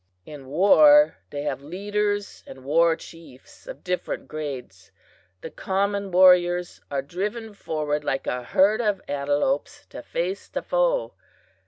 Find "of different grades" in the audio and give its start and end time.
3.67-4.91